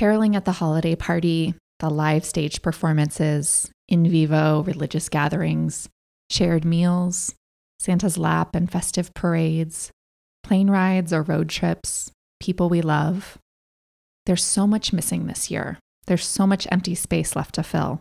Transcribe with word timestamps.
Caroling 0.00 0.34
at 0.34 0.46
the 0.46 0.52
holiday 0.52 0.96
party, 0.96 1.52
the 1.80 1.90
live 1.90 2.24
stage 2.24 2.62
performances, 2.62 3.70
in 3.86 4.08
vivo 4.08 4.62
religious 4.62 5.10
gatherings, 5.10 5.90
shared 6.30 6.64
meals, 6.64 7.34
Santa's 7.80 8.16
lap 8.16 8.54
and 8.54 8.72
festive 8.72 9.12
parades, 9.12 9.90
plane 10.42 10.70
rides 10.70 11.12
or 11.12 11.20
road 11.20 11.50
trips, 11.50 12.10
people 12.40 12.70
we 12.70 12.80
love. 12.80 13.36
There's 14.24 14.42
so 14.42 14.66
much 14.66 14.94
missing 14.94 15.26
this 15.26 15.50
year. 15.50 15.78
There's 16.06 16.26
so 16.26 16.46
much 16.46 16.66
empty 16.72 16.94
space 16.94 17.36
left 17.36 17.56
to 17.56 17.62
fill. 17.62 18.00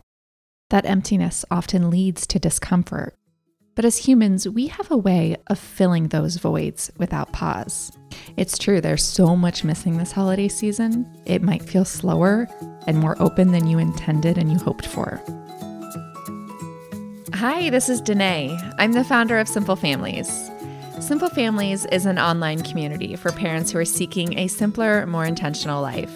That 0.70 0.86
emptiness 0.86 1.44
often 1.52 1.90
leads 1.90 2.26
to 2.28 2.40
discomfort. 2.40 3.14
But 3.76 3.86
as 3.86 3.98
humans, 3.98 4.48
we 4.48 4.68
have 4.68 4.92
a 4.92 4.98
way 4.98 5.38
of 5.48 5.58
filling 5.58 6.10
those 6.10 6.38
voids 6.38 6.92
without 6.98 7.32
pause. 7.32 7.92
It's 8.36 8.58
true, 8.58 8.82
there's 8.82 9.04
so 9.04 9.36
much 9.36 9.64
missing 9.64 9.98
this 9.98 10.12
holiday 10.12 10.48
season. 10.48 11.10
It 11.26 11.42
might 11.42 11.64
feel 11.64 11.86
slower 11.86 12.48
and 12.88 12.98
more 12.98 13.22
open 13.22 13.52
than 13.52 13.68
you 13.68 13.78
intended 13.78 14.38
and 14.38 14.52
you 14.52 14.58
hoped 14.58 14.86
for. 14.86 15.22
Hi, 17.34 17.70
this 17.70 17.88
is 17.88 18.02
Denaye. 18.02 18.76
I'm 18.78 18.92
the 18.92 19.04
founder 19.04 19.38
of 19.38 19.48
Simple 19.48 19.78
Families. 19.78 20.52
Simple 21.00 21.30
Families 21.30 21.86
is 21.86 22.06
an 22.06 22.20
online 22.20 22.62
community 22.62 23.16
for 23.16 23.32
parents 23.32 23.72
who 23.72 23.80
are 23.80 23.86
seeking 23.86 24.38
a 24.38 24.48
simpler, 24.48 25.06
more 25.08 25.24
intentional 25.24 25.82
life. 25.82 26.12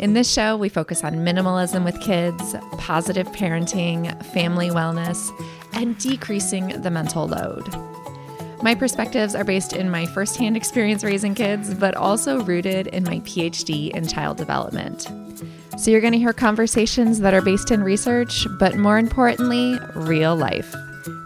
In 0.00 0.14
this 0.14 0.32
show, 0.32 0.56
we 0.56 0.68
focus 0.68 1.04
on 1.04 1.16
minimalism 1.16 1.84
with 1.84 2.00
kids, 2.00 2.54
positive 2.78 3.26
parenting, 3.28 4.24
family 4.26 4.70
wellness, 4.70 5.30
and 5.78 5.96
decreasing 5.98 6.82
the 6.82 6.90
mental 6.90 7.28
load. 7.28 7.66
My 8.60 8.74
perspectives 8.74 9.36
are 9.36 9.44
based 9.44 9.72
in 9.72 9.88
my 9.88 10.04
firsthand 10.06 10.56
experience 10.56 11.04
raising 11.04 11.36
kids, 11.36 11.72
but 11.72 11.94
also 11.94 12.42
rooted 12.42 12.88
in 12.88 13.04
my 13.04 13.20
PhD 13.20 13.90
in 13.92 14.08
child 14.08 14.36
development. 14.36 15.06
So 15.78 15.92
you're 15.92 16.00
going 16.00 16.12
to 16.12 16.18
hear 16.18 16.32
conversations 16.32 17.20
that 17.20 17.34
are 17.34 17.40
based 17.40 17.70
in 17.70 17.84
research, 17.84 18.48
but 18.58 18.76
more 18.76 18.98
importantly, 18.98 19.78
real 19.94 20.34
life. 20.34 20.74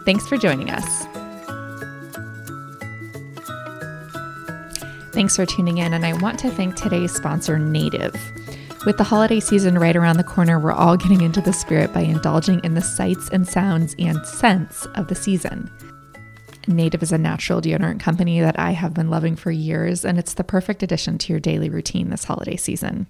Thanks 0.05 0.27
for 0.27 0.37
joining 0.37 0.69
us. 0.69 1.05
Thanks 5.13 5.35
for 5.35 5.47
tuning 5.47 5.79
in, 5.79 5.93
and 5.93 6.05
I 6.05 6.13
want 6.13 6.37
to 6.39 6.51
thank 6.51 6.75
today's 6.75 7.11
sponsor, 7.11 7.57
Native. 7.57 8.15
With 8.85 8.97
the 8.97 9.03
holiday 9.05 9.39
season 9.39 9.79
right 9.79 9.95
around 9.95 10.17
the 10.17 10.25
corner, 10.25 10.59
we're 10.59 10.73
all 10.73 10.97
getting 10.97 11.21
into 11.21 11.39
the 11.39 11.53
spirit 11.53 11.93
by 11.93 12.01
indulging 12.01 12.59
in 12.65 12.73
the 12.73 12.81
sights 12.81 13.29
and 13.29 13.47
sounds 13.47 13.95
and 13.97 14.25
scents 14.25 14.85
of 14.95 15.07
the 15.07 15.15
season. 15.15 15.71
Native 16.67 17.01
is 17.01 17.13
a 17.13 17.17
natural 17.17 17.61
deodorant 17.61 18.01
company 18.01 18.41
that 18.41 18.59
I 18.59 18.71
have 18.71 18.93
been 18.93 19.09
loving 19.09 19.37
for 19.37 19.51
years, 19.51 20.03
and 20.03 20.19
it's 20.19 20.33
the 20.33 20.43
perfect 20.43 20.83
addition 20.83 21.17
to 21.19 21.31
your 21.31 21.39
daily 21.39 21.69
routine 21.69 22.09
this 22.09 22.25
holiday 22.25 22.57
season. 22.57 23.07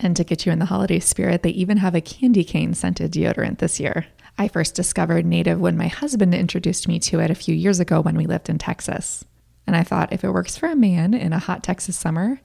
And 0.00 0.16
to 0.16 0.24
get 0.24 0.46
you 0.46 0.52
in 0.52 0.60
the 0.60 0.64
holiday 0.64 0.98
spirit, 0.98 1.42
they 1.42 1.50
even 1.50 1.76
have 1.76 1.94
a 1.94 2.00
candy 2.00 2.42
cane 2.42 2.72
scented 2.72 3.12
deodorant 3.12 3.58
this 3.58 3.78
year. 3.78 4.06
I 4.38 4.48
first 4.48 4.74
discovered 4.74 5.26
Native 5.26 5.60
when 5.60 5.76
my 5.76 5.88
husband 5.88 6.34
introduced 6.34 6.88
me 6.88 6.98
to 7.00 7.20
it 7.20 7.30
a 7.30 7.34
few 7.34 7.54
years 7.54 7.80
ago 7.80 8.00
when 8.00 8.16
we 8.16 8.24
lived 8.24 8.48
in 8.48 8.56
Texas. 8.56 9.26
And 9.66 9.76
I 9.76 9.82
thought 9.82 10.14
if 10.14 10.24
it 10.24 10.32
works 10.32 10.56
for 10.56 10.70
a 10.70 10.74
man 10.74 11.12
in 11.12 11.34
a 11.34 11.38
hot 11.38 11.62
Texas 11.62 11.98
summer, 11.98 12.40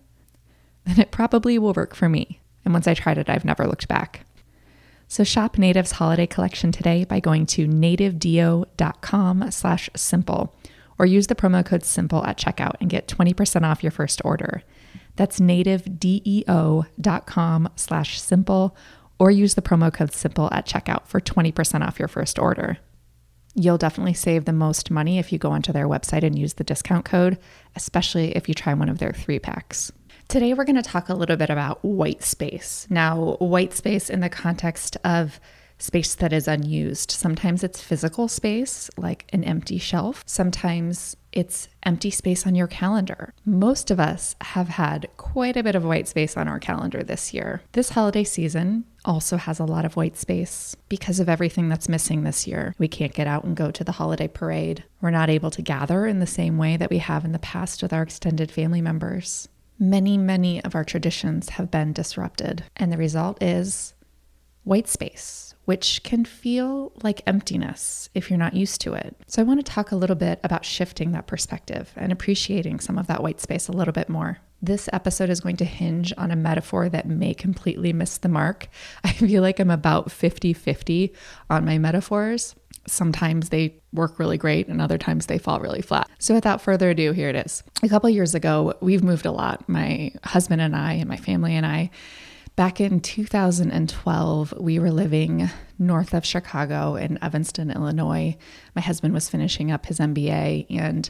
then 0.84 1.00
it 1.00 1.12
probably 1.12 1.58
will 1.58 1.72
work 1.72 1.96
for 1.96 2.10
me. 2.10 2.42
And 2.68 2.74
once 2.74 2.86
I 2.86 2.94
tried 2.96 3.18
it, 3.18 3.30
I've 3.30 3.46
never 3.46 3.66
looked 3.66 3.88
back. 3.88 4.26
So 5.08 5.24
shop 5.24 5.58
Native's 5.58 5.94
holiday 5.94 6.28
collection 6.28 6.74
today 6.74 7.06
by 7.06 7.22
going 7.22 7.46
to 7.46 7.66
nativedeo.com 7.66 9.52
slash 9.52 9.90
simple 9.96 10.54
or 11.00 11.06
use 11.06 11.28
the 11.28 11.36
promo 11.36 11.66
code 11.66 11.86
simple 11.86 12.26
at 12.26 12.38
checkout 12.38 12.74
and 12.82 12.90
get 12.90 13.08
20% 13.08 13.64
off 13.64 13.84
your 13.84 13.94
first 13.94 14.22
order. 14.26 14.64
That's 15.16 15.40
nativedeo.com 15.40 17.70
slash 17.78 18.20
simple 18.20 18.76
or 19.18 19.32
use 19.32 19.56
the 19.56 19.62
promo 19.62 19.94
code 19.94 20.12
simple 20.12 20.50
at 20.52 20.68
checkout 20.68 21.08
for 21.08 21.22
20% 21.22 21.88
off 21.88 22.00
your 22.00 22.10
first 22.10 22.38
order. 22.38 22.80
You'll 23.56 23.78
definitely 23.78 24.14
save 24.14 24.44
the 24.44 24.52
most 24.52 24.92
money 24.92 25.20
if 25.20 25.32
you 25.32 25.40
go 25.40 25.52
onto 25.52 25.72
their 25.72 25.88
website 25.88 26.24
and 26.24 26.38
use 26.38 26.56
the 26.56 26.66
discount 26.66 27.06
code, 27.06 27.38
especially 27.78 28.36
if 28.36 28.50
you 28.50 28.54
try 28.54 28.74
one 28.74 28.90
of 28.90 28.98
their 28.98 29.14
three 29.14 29.40
packs. 29.40 29.90
Today, 30.28 30.54
we're 30.54 30.66
going 30.66 30.76
to 30.76 30.82
talk 30.82 31.08
a 31.08 31.14
little 31.14 31.38
bit 31.38 31.50
about 31.50 31.84
white 31.86 32.22
space. 32.22 32.86
Now, 32.90 33.38
white 33.40 33.72
space 33.72 34.10
in 34.10 34.20
the 34.20 34.28
context 34.28 34.98
of 35.06 35.40
space 35.78 36.16
that 36.16 36.34
is 36.34 36.50
unused. 36.50 37.12
Sometimes 37.12 37.64
it's 37.64 37.82
physical 37.82 38.28
space, 38.28 38.90
like 38.98 39.30
an 39.32 39.46
empty 39.46 39.78
shelf. 39.78 40.24
Sometimes 40.26 41.16
it's 41.32 41.70
empty 41.84 42.12
space 42.12 42.46
on 42.46 42.56
your 42.56 42.68
calendar. 42.68 43.34
Most 43.46 43.90
of 43.90 44.02
us 44.02 44.36
have 44.42 44.68
had 44.68 45.08
quite 45.16 45.56
a 45.56 45.64
bit 45.64 45.76
of 45.76 45.86
white 45.86 46.10
space 46.10 46.36
on 46.36 46.50
our 46.50 46.60
calendar 46.60 47.04
this 47.04 47.34
year. 47.34 47.62
This 47.72 47.92
holiday 47.92 48.26
season 48.26 48.84
also 49.06 49.38
has 49.38 49.60
a 49.60 49.66
lot 49.66 49.86
of 49.86 49.96
white 49.96 50.18
space 50.18 50.76
because 50.90 51.22
of 51.22 51.30
everything 51.30 51.70
that's 51.70 51.88
missing 51.88 52.24
this 52.24 52.46
year. 52.46 52.76
We 52.78 52.90
can't 52.90 53.14
get 53.14 53.28
out 53.28 53.46
and 53.46 53.56
go 53.56 53.72
to 53.72 53.84
the 53.86 53.94
holiday 53.94 54.28
parade. 54.28 54.84
We're 55.00 55.12
not 55.12 55.30
able 55.30 55.52
to 55.52 55.62
gather 55.62 56.06
in 56.06 56.20
the 56.20 56.28
same 56.28 56.58
way 56.58 56.76
that 56.76 56.90
we 56.90 56.98
have 56.98 57.24
in 57.24 57.32
the 57.32 57.40
past 57.40 57.82
with 57.82 57.94
our 57.94 58.02
extended 58.02 58.52
family 58.52 58.82
members. 58.82 59.48
Many, 59.80 60.18
many 60.18 60.64
of 60.64 60.74
our 60.74 60.84
traditions 60.84 61.50
have 61.50 61.70
been 61.70 61.94
disrupted, 61.94 62.64
and 62.76 62.92
the 62.92 62.98
result 62.98 63.42
is 63.44 63.94
white 64.64 64.88
space, 64.88 65.54
which 65.66 66.02
can 66.04 66.26
feel 66.26 66.92
like 67.04 67.22
emptiness 67.28 68.10
if 68.16 68.30
you're 68.30 68.40
not 68.40 68.56
used 68.56 68.82
to 68.82 68.94
it. 68.94 69.16
So, 69.28 69.42
I 69.42 69.46
want 69.46 69.64
to 69.64 69.72
talk 69.72 69.92
a 69.92 69.96
little 69.96 70.16
bit 70.16 70.40
about 70.44 70.66
shifting 70.66 71.12
that 71.12 71.28
perspective 71.28 71.94
and 71.96 72.12
appreciating 72.12 72.80
some 72.80 72.98
of 72.98 73.08
that 73.08 73.22
white 73.22 73.40
space 73.40 73.68
a 73.68 73.72
little 73.72 73.94
bit 73.94 74.10
more. 74.10 74.40
This 74.62 74.90
episode 74.92 75.30
is 75.30 75.42
going 75.42 75.58
to 75.58 75.66
hinge 75.66 76.12
on 76.18 76.32
a 76.32 76.36
metaphor 76.36 76.90
that 76.90 77.08
may 77.08 77.36
completely 77.36 77.94
miss 77.94 78.18
the 78.18 78.30
mark. 78.30 78.68
I 79.04 79.12
feel 79.12 79.44
like 79.44 79.60
I'm 79.60 79.70
about 79.70 80.12
50 80.12 80.54
50 80.54 81.14
on 81.50 81.66
my 81.66 81.78
metaphors. 81.78 82.56
Sometimes 82.88 83.50
they 83.50 83.76
work 83.94 84.18
really 84.18 84.38
great 84.38 84.68
and 84.68 84.82
other 84.82 84.98
times 84.98 85.26
they 85.26 85.38
fall 85.38 85.60
really 85.60 85.82
flat. 85.82 86.10
So 86.20 86.34
without 86.34 86.62
further 86.62 86.90
ado, 86.90 87.12
here 87.12 87.30
it 87.30 87.36
is. 87.36 87.64
A 87.84 87.90
couple 87.90 88.10
years 88.10 88.34
ago, 88.34 88.74
we've 88.82 89.04
moved 89.04 89.26
a 89.26 89.32
lot. 89.32 89.68
My 89.68 90.12
husband 90.24 90.62
and 90.62 90.76
I 90.76 90.94
and 90.94 91.08
my 91.10 91.18
family 91.18 91.56
and 91.56 91.66
I 91.66 91.92
Back 92.58 92.82
in 92.82 93.02
2012, 93.02 94.56
we 94.60 94.80
were 94.80 94.90
living 94.90 95.48
north 95.78 96.16
of 96.16 96.26
Chicago 96.26 96.96
in 96.96 97.24
Evanston, 97.24 97.70
Illinois. 97.70 98.36
My 98.76 98.82
husband 98.82 99.14
was 99.14 99.30
finishing 99.30 99.70
up 99.70 99.86
his 99.86 100.00
MBA 100.00 100.66
and 100.72 101.08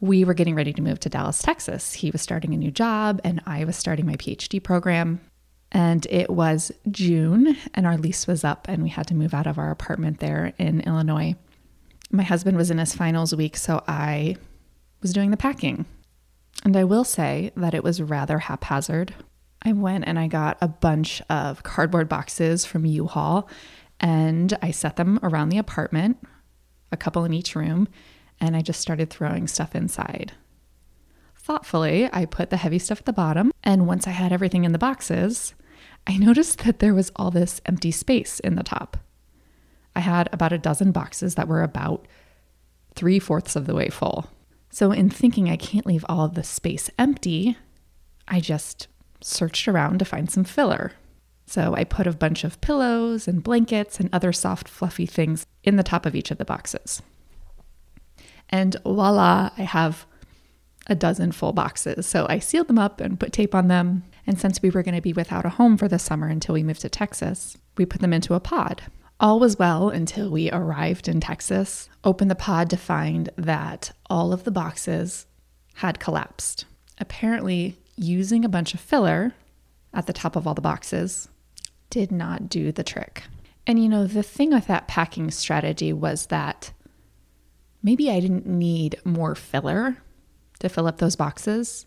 we 0.00 0.24
were 0.24 0.34
getting 0.34 0.56
ready 0.56 0.72
to 0.72 0.82
move 0.82 0.98
to 1.00 1.08
Dallas, 1.08 1.42
Texas. 1.42 1.92
He 1.92 2.10
was 2.10 2.22
starting 2.22 2.54
a 2.54 2.56
new 2.56 2.72
job 2.72 3.20
and 3.22 3.40
I 3.46 3.62
was 3.62 3.76
starting 3.76 4.04
my 4.04 4.16
PhD 4.16 4.60
program. 4.60 5.20
And 5.72 6.06
it 6.10 6.30
was 6.30 6.72
June, 6.90 7.56
and 7.74 7.86
our 7.86 7.96
lease 7.96 8.26
was 8.26 8.42
up, 8.42 8.66
and 8.68 8.82
we 8.82 8.88
had 8.88 9.06
to 9.08 9.14
move 9.14 9.34
out 9.34 9.46
of 9.46 9.58
our 9.58 9.70
apartment 9.70 10.18
there 10.18 10.52
in 10.58 10.80
Illinois. 10.80 11.36
My 12.10 12.24
husband 12.24 12.56
was 12.56 12.70
in 12.70 12.78
his 12.78 12.94
finals 12.94 13.34
week, 13.34 13.56
so 13.56 13.82
I 13.86 14.36
was 15.00 15.12
doing 15.12 15.30
the 15.30 15.36
packing. 15.36 15.86
And 16.64 16.76
I 16.76 16.84
will 16.84 17.04
say 17.04 17.52
that 17.56 17.74
it 17.74 17.84
was 17.84 18.02
rather 18.02 18.40
haphazard. 18.40 19.14
I 19.62 19.72
went 19.72 20.04
and 20.06 20.18
I 20.18 20.26
got 20.26 20.58
a 20.60 20.68
bunch 20.68 21.22
of 21.30 21.62
cardboard 21.62 22.08
boxes 22.08 22.64
from 22.64 22.84
U 22.86 23.06
Haul 23.06 23.48
and 24.00 24.56
I 24.62 24.70
set 24.70 24.96
them 24.96 25.20
around 25.22 25.50
the 25.50 25.58
apartment, 25.58 26.18
a 26.90 26.96
couple 26.96 27.24
in 27.24 27.34
each 27.34 27.54
room, 27.54 27.86
and 28.40 28.56
I 28.56 28.62
just 28.62 28.80
started 28.80 29.10
throwing 29.10 29.46
stuff 29.46 29.74
inside. 29.74 30.32
Thoughtfully, 31.50 32.08
I 32.12 32.26
put 32.26 32.50
the 32.50 32.58
heavy 32.58 32.78
stuff 32.78 33.00
at 33.00 33.06
the 33.06 33.12
bottom, 33.12 33.50
and 33.64 33.88
once 33.88 34.06
I 34.06 34.10
had 34.10 34.32
everything 34.32 34.62
in 34.62 34.70
the 34.70 34.78
boxes, 34.78 35.52
I 36.06 36.16
noticed 36.16 36.62
that 36.62 36.78
there 36.78 36.94
was 36.94 37.10
all 37.16 37.32
this 37.32 37.60
empty 37.66 37.90
space 37.90 38.38
in 38.38 38.54
the 38.54 38.62
top. 38.62 38.96
I 39.96 39.98
had 39.98 40.28
about 40.32 40.52
a 40.52 40.58
dozen 40.58 40.92
boxes 40.92 41.34
that 41.34 41.48
were 41.48 41.64
about 41.64 42.06
three 42.94 43.18
fourths 43.18 43.56
of 43.56 43.66
the 43.66 43.74
way 43.74 43.88
full. 43.88 44.30
So, 44.70 44.92
in 44.92 45.10
thinking 45.10 45.50
I 45.50 45.56
can't 45.56 45.86
leave 45.86 46.04
all 46.08 46.24
of 46.24 46.34
the 46.34 46.44
space 46.44 46.88
empty, 47.00 47.58
I 48.28 48.38
just 48.38 48.86
searched 49.20 49.66
around 49.66 49.98
to 49.98 50.04
find 50.04 50.30
some 50.30 50.44
filler. 50.44 50.92
So, 51.46 51.74
I 51.74 51.82
put 51.82 52.06
a 52.06 52.12
bunch 52.12 52.44
of 52.44 52.60
pillows 52.60 53.26
and 53.26 53.42
blankets 53.42 53.98
and 53.98 54.08
other 54.12 54.32
soft, 54.32 54.68
fluffy 54.68 55.04
things 55.04 55.44
in 55.64 55.74
the 55.74 55.82
top 55.82 56.06
of 56.06 56.14
each 56.14 56.30
of 56.30 56.38
the 56.38 56.44
boxes. 56.44 57.02
And 58.50 58.76
voila, 58.84 59.50
I 59.58 59.62
have 59.62 60.06
a 60.90 60.94
dozen 60.94 61.32
full 61.32 61.52
boxes. 61.52 62.06
So, 62.06 62.26
I 62.28 62.38
sealed 62.38 62.68
them 62.68 62.78
up 62.78 63.00
and 63.00 63.18
put 63.18 63.32
tape 63.32 63.54
on 63.54 63.68
them 63.68 64.04
and 64.30 64.38
since 64.38 64.62
we 64.62 64.70
were 64.70 64.84
going 64.84 64.94
to 64.94 65.00
be 65.00 65.12
without 65.12 65.44
a 65.44 65.48
home 65.50 65.76
for 65.76 65.88
the 65.88 65.98
summer 65.98 66.28
until 66.28 66.52
we 66.52 66.62
moved 66.62 66.82
to 66.82 66.88
Texas, 66.88 67.56
we 67.76 67.84
put 67.84 68.00
them 68.00 68.12
into 68.12 68.34
a 68.34 68.38
pod. 68.38 68.82
All 69.18 69.40
was 69.40 69.58
well 69.58 69.88
until 69.88 70.30
we 70.30 70.50
arrived 70.52 71.08
in 71.08 71.20
Texas, 71.20 71.88
opened 72.04 72.30
the 72.30 72.36
pod 72.36 72.70
to 72.70 72.76
find 72.76 73.28
that 73.36 73.90
all 74.08 74.32
of 74.32 74.44
the 74.44 74.52
boxes 74.52 75.26
had 75.74 75.98
collapsed. 75.98 76.64
Apparently, 76.98 77.76
using 77.96 78.44
a 78.44 78.48
bunch 78.48 78.72
of 78.72 78.78
filler 78.78 79.34
at 79.92 80.06
the 80.06 80.12
top 80.12 80.36
of 80.36 80.46
all 80.46 80.54
the 80.54 80.60
boxes 80.60 81.28
did 81.90 82.12
not 82.12 82.48
do 82.48 82.70
the 82.70 82.84
trick. 82.84 83.24
And 83.66 83.82
you 83.82 83.88
know, 83.88 84.06
the 84.06 84.22
thing 84.22 84.50
with 84.52 84.68
that 84.68 84.86
packing 84.86 85.32
strategy 85.32 85.92
was 85.92 86.26
that 86.26 86.72
maybe 87.82 88.08
I 88.10 88.20
didn't 88.20 88.46
need 88.46 89.00
more 89.04 89.34
filler 89.34 89.96
to 90.60 90.68
fill 90.68 90.86
up 90.86 90.98
those 90.98 91.16
boxes. 91.16 91.86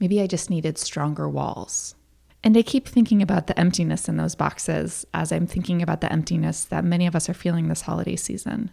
Maybe 0.00 0.20
I 0.20 0.26
just 0.26 0.50
needed 0.50 0.78
stronger 0.78 1.28
walls. 1.28 1.94
And 2.42 2.56
I 2.56 2.62
keep 2.62 2.86
thinking 2.86 3.22
about 3.22 3.46
the 3.46 3.58
emptiness 3.58 4.08
in 4.08 4.16
those 4.16 4.34
boxes 4.34 5.06
as 5.14 5.32
I'm 5.32 5.46
thinking 5.46 5.80
about 5.80 6.00
the 6.00 6.12
emptiness 6.12 6.64
that 6.64 6.84
many 6.84 7.06
of 7.06 7.16
us 7.16 7.28
are 7.28 7.34
feeling 7.34 7.68
this 7.68 7.82
holiday 7.82 8.16
season. 8.16 8.70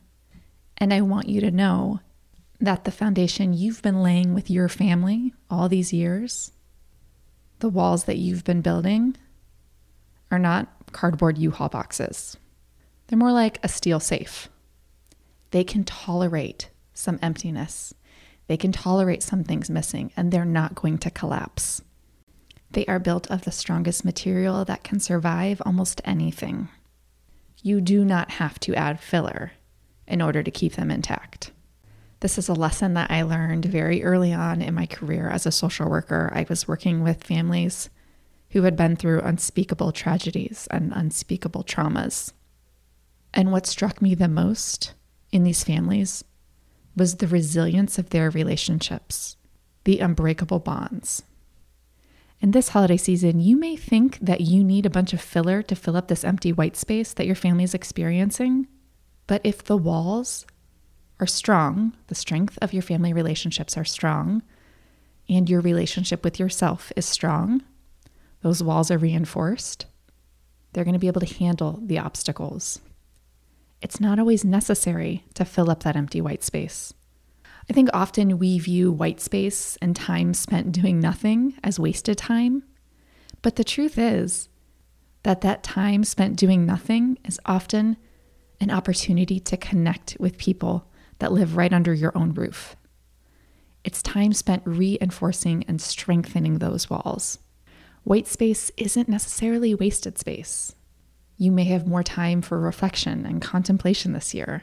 And 0.78 0.94
I 0.94 1.02
want 1.02 1.30
you 1.30 1.40
to 1.42 1.52
know 1.52 2.02
that 2.60 2.84
the 2.84 2.92
foundation 2.92 3.54
you've 3.54 3.82
been 3.82 4.04
laying 4.04 4.34
with 4.34 4.50
your 4.50 4.68
family 4.68 5.34
all 5.50 5.70
these 5.70 5.94
years, 5.94 6.52
the 7.60 7.70
walls 7.70 8.06
that 8.06 8.18
you've 8.18 8.44
been 8.44 8.62
building, 8.62 9.16
are 10.30 10.40
not 10.40 10.68
cardboard 10.92 11.38
U 11.38 11.52
Haul 11.52 11.70
boxes. 11.70 12.38
They're 13.08 13.18
more 13.18 13.32
like 13.32 13.60
a 13.64 13.68
steel 13.68 14.00
safe. 14.00 14.50
They 15.52 15.64
can 15.64 15.84
tolerate 15.84 16.70
some 16.94 17.20
emptiness, 17.22 17.94
they 18.52 18.58
can 18.58 18.74
tolerate 18.74 19.24
some 19.24 19.46
things 19.46 19.70
missing, 19.70 20.12
and 20.18 20.30
they're 20.30 20.44
not 20.44 20.76
going 20.76 20.98
to 20.98 21.10
collapse. 21.10 21.82
They 22.72 22.86
are 22.86 23.00
built 23.00 23.32
of 23.32 23.44
the 23.44 23.52
strongest 23.54 24.04
material 24.04 24.66
that 24.66 24.84
can 24.84 25.00
survive 25.00 25.62
almost 25.66 26.02
anything. 26.04 26.68
You 27.64 27.80
do 27.80 28.04
not 28.04 28.30
have 28.32 28.60
to 28.60 28.76
add 28.76 29.00
filler 29.00 29.54
in 30.06 30.22
order 30.22 30.44
to 30.44 30.52
keep 30.52 30.74
them 30.74 30.92
intact. 30.92 31.52
This 32.20 32.38
is 32.38 32.50
a 32.50 32.54
lesson 32.54 32.94
that 32.96 33.10
I 33.10 33.22
learned 33.22 33.64
very 33.64 34.04
early 34.04 34.34
on 34.34 34.62
in 34.62 34.74
my 34.74 34.86
career 34.86 35.30
as 35.30 35.46
a 35.46 35.52
social 35.54 35.90
worker. 35.90 36.30
I 36.36 36.46
was 36.50 36.68
working 36.68 37.04
with 37.04 37.24
families 37.24 37.90
who 38.50 38.64
had 38.64 38.76
been 38.76 38.98
through 38.98 39.22
unspeakable 39.22 39.94
tragedies 39.94 40.68
and 40.70 40.92
unspeakable 40.94 41.64
traumas. 41.64 42.34
And 43.34 43.50
what 43.50 43.66
struck 43.66 44.02
me 44.02 44.14
the 44.14 44.28
most 44.28 44.94
in 45.32 45.46
these 45.46 45.64
families 45.64 46.26
was 46.96 47.16
the 47.16 47.28
resilience 47.28 47.98
of 47.98 48.10
their 48.10 48.30
relationships, 48.30 49.38
the 49.84 50.00
unbreakable 50.00 50.60
bonds. 50.60 51.24
In 52.42 52.52
this 52.52 52.70
holiday 52.70 52.98
season, 52.98 53.40
you 53.40 53.56
may 53.56 53.76
think 53.76 54.18
that 54.20 54.42
you 54.42 54.64
need 54.64 54.86
a 54.86 54.90
bunch 54.90 55.14
of 55.14 55.22
filler 55.22 55.62
to 55.62 55.76
fill 55.76 55.96
up 55.96 56.08
this 56.08 56.24
empty 56.24 56.52
white 56.52 56.76
space 56.76 57.14
that 57.14 57.28
your 57.28 57.36
family 57.36 57.64
is 57.64 57.76
experiencing. 57.76 58.68
But 59.28 59.42
if 59.44 59.64
the 59.64 59.78
walls 59.78 60.48
are 61.20 61.28
strong, 61.28 61.96
the 62.08 62.16
strength 62.16 62.58
of 62.62 62.74
your 62.74 62.82
family 62.82 63.14
relationships 63.14 63.78
are 63.78 63.86
strong, 63.86 64.42
and 65.30 65.50
your 65.50 65.62
relationship 65.62 66.24
with 66.24 66.40
yourself 66.40 66.92
is 66.96 67.06
strong, 67.06 67.62
those 68.42 68.64
walls 68.64 68.90
are 68.90 68.98
reinforced, 68.98 69.86
they're 70.74 70.84
going 70.84 70.94
to 70.94 71.00
be 71.00 71.08
able 71.08 71.22
to 71.22 71.36
handle 71.36 71.80
the 71.84 72.00
obstacles. 72.00 72.80
It's 73.82 74.00
not 74.00 74.20
always 74.20 74.46
necessary 74.46 75.26
to 75.34 75.46
fill 75.46 75.72
up 75.72 75.84
that 75.84 75.96
empty 75.96 76.22
white 76.22 76.44
space. 76.44 76.94
I 77.70 77.74
think 77.74 77.90
often 77.94 78.38
we 78.38 78.60
view 78.60 78.92
white 78.92 79.20
space 79.20 79.78
and 79.82 79.96
time 79.96 80.34
spent 80.34 80.72
doing 80.72 81.00
nothing 81.00 81.56
as 81.64 81.80
wasted 81.80 82.18
time. 82.18 82.64
But 83.42 83.56
the 83.56 83.64
truth 83.64 83.98
is 83.98 84.50
that 85.24 85.42
that 85.42 85.64
time 85.64 86.04
spent 86.04 86.36
doing 86.36 86.66
nothing 86.66 87.18
is 87.26 87.40
often 87.46 87.98
an 88.60 88.72
opportunity 88.72 89.40
to 89.40 89.58
connect 89.58 90.18
with 90.20 90.38
people 90.38 90.88
that 91.20 91.32
live 91.32 91.58
right 91.58 91.74
under 91.74 91.94
your 91.94 92.16
own 92.16 92.34
roof. 92.34 92.76
It's 93.84 94.04
time 94.04 94.34
spent 94.34 94.64
reinforcing 94.66 95.64
and 95.68 95.82
strengthening 95.82 96.60
those 96.60 96.90
walls. 96.90 97.40
White 98.04 98.28
space 98.28 98.72
isn't 98.78 99.10
necessarily 99.10 99.74
wasted 99.74 100.18
space. 100.18 100.76
You 101.42 101.52
may 101.52 101.64
have 101.64 101.88
more 101.88 102.04
time 102.04 102.44
for 102.44 102.60
reflection 102.60 103.26
and 103.26 103.42
contemplation 103.42 104.14
this 104.14 104.36
year. 104.36 104.62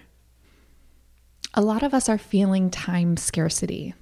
A 1.53 1.61
lot 1.61 1.83
of 1.83 1.93
us 1.93 2.09
are 2.09 2.19
feeling 2.19 2.71
time 2.71 3.17
scarcity. 3.17 3.95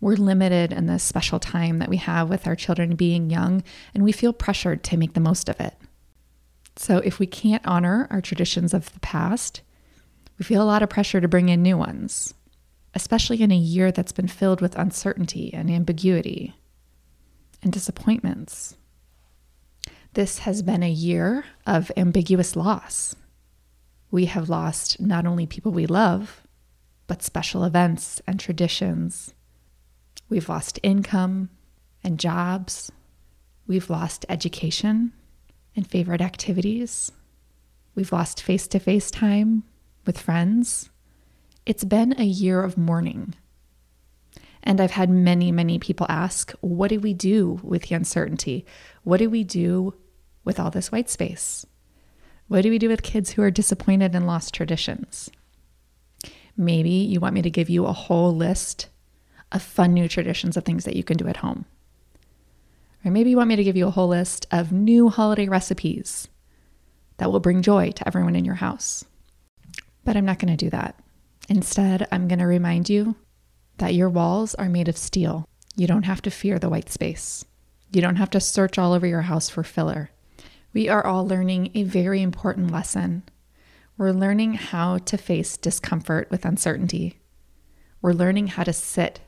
We're 0.00 0.16
limited 0.16 0.72
in 0.72 0.86
the 0.86 0.98
special 0.98 1.38
time 1.38 1.78
that 1.78 1.88
we 1.88 1.98
have 1.98 2.28
with 2.28 2.48
our 2.48 2.56
children 2.56 2.96
being 2.96 3.30
young, 3.30 3.62
and 3.94 4.02
we 4.02 4.10
feel 4.10 4.32
pressured 4.32 4.82
to 4.82 4.96
make 4.96 5.14
the 5.14 5.20
most 5.20 5.48
of 5.48 5.60
it. 5.60 5.74
So, 6.74 6.98
if 6.98 7.20
we 7.20 7.28
can't 7.28 7.64
honor 7.64 8.08
our 8.10 8.20
traditions 8.20 8.74
of 8.74 8.92
the 8.92 8.98
past, 8.98 9.60
we 10.36 10.44
feel 10.44 10.64
a 10.64 10.64
lot 10.64 10.82
of 10.82 10.90
pressure 10.90 11.20
to 11.20 11.28
bring 11.28 11.48
in 11.48 11.62
new 11.62 11.78
ones, 11.78 12.34
especially 12.92 13.40
in 13.40 13.52
a 13.52 13.56
year 13.56 13.92
that's 13.92 14.10
been 14.10 14.26
filled 14.26 14.60
with 14.60 14.76
uncertainty 14.76 15.54
and 15.54 15.70
ambiguity 15.70 16.56
and 17.62 17.72
disappointments. 17.72 18.74
This 20.14 20.38
has 20.40 20.62
been 20.62 20.82
a 20.82 20.90
year 20.90 21.44
of 21.66 21.92
ambiguous 21.96 22.56
loss. 22.56 23.14
We 24.10 24.24
have 24.24 24.48
lost 24.48 25.00
not 25.00 25.26
only 25.26 25.46
people 25.46 25.70
we 25.70 25.86
love, 25.86 26.42
but 27.06 27.22
special 27.22 27.64
events 27.64 28.20
and 28.26 28.40
traditions. 28.40 29.34
We've 30.28 30.48
lost 30.48 30.80
income 30.82 31.50
and 32.02 32.18
jobs. 32.18 32.90
We've 33.66 33.90
lost 33.90 34.24
education 34.28 35.12
and 35.76 35.86
favorite 35.86 36.20
activities. 36.20 37.12
We've 37.94 38.12
lost 38.12 38.42
face 38.42 38.66
to 38.68 38.78
face 38.78 39.10
time 39.10 39.64
with 40.06 40.20
friends. 40.20 40.90
It's 41.66 41.84
been 41.84 42.18
a 42.18 42.24
year 42.24 42.62
of 42.62 42.78
mourning. 42.78 43.34
And 44.62 44.80
I've 44.80 44.90
had 44.90 45.10
many, 45.10 45.52
many 45.52 45.78
people 45.78 46.06
ask, 46.08 46.52
what 46.60 46.88
do 46.88 47.00
we 47.00 47.14
do 47.14 47.60
with 47.62 47.88
the 47.88 47.94
uncertainty? 47.94 48.66
What 49.04 49.18
do 49.18 49.30
we 49.30 49.44
do 49.44 49.94
with 50.44 50.58
all 50.58 50.70
this 50.70 50.90
white 50.90 51.08
space? 51.08 51.64
What 52.48 52.62
do 52.62 52.70
we 52.70 52.78
do 52.78 52.88
with 52.88 53.02
kids 53.02 53.30
who 53.30 53.42
are 53.42 53.50
disappointed 53.50 54.14
and 54.14 54.26
lost 54.26 54.54
traditions? 54.54 55.30
Maybe 56.56 56.90
you 56.90 57.20
want 57.20 57.34
me 57.34 57.42
to 57.42 57.50
give 57.50 57.70
you 57.70 57.86
a 57.86 57.92
whole 57.92 58.34
list 58.34 58.88
of 59.52 59.62
fun 59.62 59.94
new 59.94 60.08
traditions 60.08 60.56
of 60.56 60.64
things 60.64 60.84
that 60.84 60.96
you 60.96 61.04
can 61.04 61.16
do 61.16 61.28
at 61.28 61.38
home. 61.38 61.64
Or 63.04 63.10
maybe 63.10 63.30
you 63.30 63.36
want 63.36 63.48
me 63.48 63.56
to 63.56 63.64
give 63.64 63.76
you 63.76 63.86
a 63.86 63.92
whole 63.92 64.08
list 64.08 64.46
of 64.50 64.72
new 64.72 65.08
holiday 65.08 65.48
recipes 65.48 66.28
that 67.18 67.30
will 67.30 67.40
bring 67.40 67.62
joy 67.62 67.92
to 67.92 68.06
everyone 68.06 68.34
in 68.34 68.44
your 68.44 68.56
house. 68.56 69.04
But 70.04 70.16
I'm 70.16 70.24
not 70.24 70.38
going 70.38 70.56
to 70.56 70.64
do 70.64 70.70
that. 70.70 70.98
Instead, 71.48 72.08
I'm 72.10 72.28
going 72.28 72.40
to 72.40 72.46
remind 72.46 72.88
you 72.88 73.14
that 73.78 73.94
your 73.94 74.08
walls 74.08 74.54
are 74.56 74.68
made 74.68 74.88
of 74.88 74.96
steel. 74.96 75.48
You 75.76 75.86
don't 75.86 76.04
have 76.04 76.22
to 76.22 76.30
fear 76.30 76.58
the 76.58 76.68
white 76.68 76.90
space. 76.90 77.44
You 77.92 78.00
don't 78.00 78.16
have 78.16 78.30
to 78.30 78.40
search 78.40 78.78
all 78.78 78.92
over 78.92 79.06
your 79.06 79.22
house 79.22 79.48
for 79.48 79.62
filler. 79.62 80.10
We 80.72 80.88
are 80.88 81.04
all 81.04 81.26
learning 81.26 81.70
a 81.74 81.84
very 81.84 82.20
important 82.20 82.70
lesson. 82.70 83.22
We're 83.96 84.12
learning 84.12 84.54
how 84.54 84.98
to 84.98 85.16
face 85.16 85.56
discomfort 85.56 86.30
with 86.30 86.44
uncertainty. 86.44 87.18
We're 88.02 88.12
learning 88.12 88.48
how 88.48 88.64
to 88.64 88.72
sit 88.72 89.20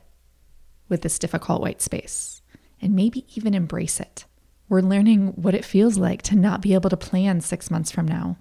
with 0.87 1.01
this 1.01 1.19
difficult 1.19 1.61
white 1.61 1.81
space 1.81 2.41
and 2.81 2.93
maybe 2.93 3.25
even 3.35 3.53
embrace 3.53 3.99
it. 3.99 4.25
We're 4.69 4.81
learning 4.81 5.29
what 5.29 5.55
it 5.55 5.65
feels 5.65 5.97
like 5.97 6.21
to 6.23 6.35
not 6.35 6.61
be 6.61 6.73
able 6.73 6.89
to 6.89 6.97
plan 6.97 7.41
six 7.41 7.69
months 7.69 7.91
from 7.91 8.07
now. 8.07 8.37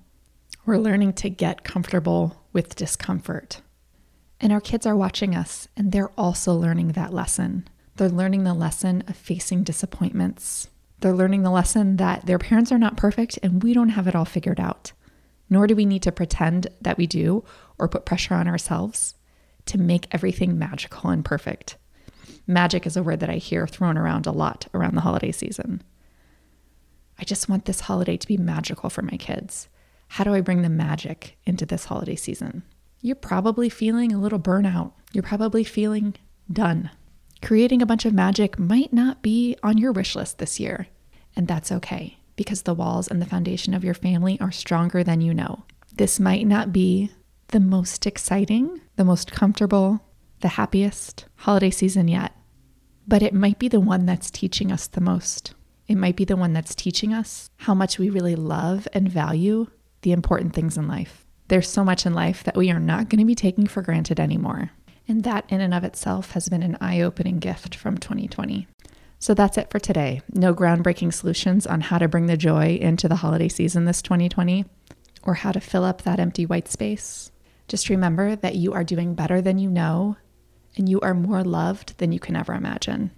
We're 0.66 0.78
learning 0.78 1.14
to 1.14 1.30
get 1.30 1.64
comfortable 1.64 2.44
with 2.52 2.76
discomfort. 2.76 3.62
And 4.40 4.52
our 4.52 4.60
kids 4.60 4.86
are 4.86 4.96
watching 4.96 5.34
us, 5.34 5.68
and 5.76 5.92
they're 5.92 6.12
also 6.16 6.54
learning 6.54 6.92
that 6.92 7.12
lesson. 7.12 7.68
They're 7.96 8.08
learning 8.08 8.44
the 8.44 8.54
lesson 8.54 9.04
of 9.06 9.16
facing 9.16 9.62
disappointments. 9.62 10.68
They're 11.00 11.12
learning 11.12 11.42
the 11.42 11.50
lesson 11.50 11.96
that 11.96 12.26
their 12.26 12.38
parents 12.38 12.72
are 12.72 12.78
not 12.78 12.96
perfect 12.96 13.38
and 13.42 13.62
we 13.62 13.74
don't 13.74 13.90
have 13.90 14.06
it 14.06 14.14
all 14.14 14.24
figured 14.24 14.60
out. 14.60 14.92
Nor 15.48 15.66
do 15.66 15.74
we 15.74 15.84
need 15.84 16.02
to 16.04 16.12
pretend 16.12 16.68
that 16.80 16.96
we 16.96 17.06
do 17.06 17.44
or 17.78 17.88
put 17.88 18.06
pressure 18.06 18.34
on 18.34 18.48
ourselves 18.48 19.14
to 19.66 19.78
make 19.78 20.06
everything 20.12 20.58
magical 20.58 21.10
and 21.10 21.24
perfect. 21.24 21.76
Magic 22.46 22.86
is 22.86 22.96
a 22.96 23.02
word 23.02 23.20
that 23.20 23.30
I 23.30 23.36
hear 23.36 23.66
thrown 23.66 23.98
around 23.98 24.26
a 24.26 24.32
lot 24.32 24.66
around 24.74 24.94
the 24.94 25.02
holiday 25.02 25.32
season. 25.32 25.82
I 27.18 27.24
just 27.24 27.48
want 27.48 27.66
this 27.66 27.80
holiday 27.80 28.16
to 28.16 28.26
be 28.26 28.36
magical 28.36 28.88
for 28.90 29.02
my 29.02 29.16
kids. 29.16 29.68
How 30.08 30.24
do 30.24 30.34
I 30.34 30.40
bring 30.40 30.62
the 30.62 30.70
magic 30.70 31.36
into 31.44 31.66
this 31.66 31.84
holiday 31.84 32.16
season? 32.16 32.62
You're 33.02 33.16
probably 33.16 33.70
feeling 33.70 34.12
a 34.12 34.18
little 34.18 34.38
burnout. 34.38 34.92
You're 35.12 35.22
probably 35.22 35.64
feeling 35.64 36.16
done. 36.52 36.90
Creating 37.40 37.80
a 37.80 37.86
bunch 37.86 38.04
of 38.04 38.12
magic 38.12 38.58
might 38.58 38.92
not 38.92 39.22
be 39.22 39.56
on 39.62 39.78
your 39.78 39.92
wish 39.92 40.14
list 40.14 40.36
this 40.36 40.60
year, 40.60 40.86
and 41.34 41.48
that's 41.48 41.72
okay 41.72 42.18
because 42.36 42.62
the 42.62 42.74
walls 42.74 43.08
and 43.08 43.20
the 43.20 43.26
foundation 43.26 43.72
of 43.72 43.84
your 43.84 43.94
family 43.94 44.38
are 44.40 44.52
stronger 44.52 45.02
than 45.02 45.22
you 45.22 45.32
know. 45.32 45.64
This 45.94 46.20
might 46.20 46.46
not 46.46 46.72
be 46.72 47.10
the 47.48 47.60
most 47.60 48.06
exciting, 48.06 48.82
the 48.96 49.04
most 49.04 49.32
comfortable, 49.32 50.04
the 50.40 50.48
happiest 50.48 51.24
holiday 51.36 51.70
season 51.70 52.06
yet, 52.06 52.32
but 53.08 53.22
it 53.22 53.32
might 53.32 53.58
be 53.58 53.68
the 53.68 53.80
one 53.80 54.04
that's 54.04 54.30
teaching 54.30 54.70
us 54.70 54.86
the 54.86 55.00
most. 55.00 55.54
It 55.88 55.96
might 55.96 56.16
be 56.16 56.26
the 56.26 56.36
one 56.36 56.52
that's 56.52 56.74
teaching 56.74 57.14
us 57.14 57.48
how 57.56 57.74
much 57.74 57.98
we 57.98 58.10
really 58.10 58.36
love 58.36 58.86
and 58.92 59.10
value 59.10 59.68
the 60.02 60.12
important 60.12 60.54
things 60.54 60.76
in 60.76 60.86
life. 60.86 61.26
There's 61.50 61.68
so 61.68 61.82
much 61.82 62.06
in 62.06 62.14
life 62.14 62.44
that 62.44 62.56
we 62.56 62.70
are 62.70 62.78
not 62.78 63.08
going 63.08 63.18
to 63.18 63.24
be 63.24 63.34
taking 63.34 63.66
for 63.66 63.82
granted 63.82 64.20
anymore. 64.20 64.70
And 65.08 65.24
that, 65.24 65.46
in 65.48 65.60
and 65.60 65.74
of 65.74 65.82
itself, 65.82 66.30
has 66.30 66.48
been 66.48 66.62
an 66.62 66.78
eye 66.80 67.00
opening 67.00 67.40
gift 67.40 67.74
from 67.74 67.98
2020. 67.98 68.68
So 69.18 69.34
that's 69.34 69.58
it 69.58 69.68
for 69.68 69.80
today. 69.80 70.22
No 70.32 70.54
groundbreaking 70.54 71.12
solutions 71.12 71.66
on 71.66 71.80
how 71.80 71.98
to 71.98 72.06
bring 72.06 72.26
the 72.26 72.36
joy 72.36 72.78
into 72.80 73.08
the 73.08 73.16
holiday 73.16 73.48
season 73.48 73.84
this 73.84 74.00
2020 74.00 74.64
or 75.24 75.34
how 75.34 75.50
to 75.50 75.58
fill 75.58 75.82
up 75.82 76.02
that 76.02 76.20
empty 76.20 76.46
white 76.46 76.68
space. 76.68 77.32
Just 77.66 77.88
remember 77.88 78.36
that 78.36 78.54
you 78.54 78.72
are 78.72 78.84
doing 78.84 79.16
better 79.16 79.42
than 79.42 79.58
you 79.58 79.70
know 79.70 80.16
and 80.76 80.88
you 80.88 81.00
are 81.00 81.14
more 81.14 81.42
loved 81.42 81.98
than 81.98 82.12
you 82.12 82.20
can 82.20 82.36
ever 82.36 82.54
imagine. 82.54 83.10